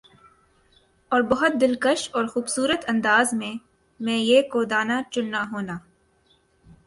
اور 1.11 1.21
بَہُت 1.31 1.59
دلکش 1.61 2.09
اورخوبصورت 2.13 2.85
انداز 2.87 3.33
میں 3.39 3.53
مَیں 3.99 4.17
یِہ 4.19 4.41
کو 4.51 4.63
دانہ 4.71 4.97
چننا 5.11 5.41
ہونا 5.51 5.77